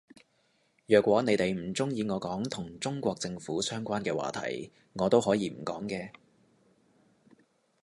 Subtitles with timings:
[0.87, 6.09] 若果你哋唔鍾意我講同中國政府相關嘅話題我都可以唔講嘅